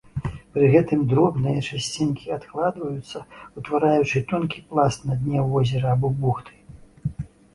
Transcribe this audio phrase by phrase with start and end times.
[0.53, 3.19] Пры гэтым дробныя часцінкі адкладваюцца,
[3.61, 6.53] утвараючы тонкі пласт на дне возера або бухты.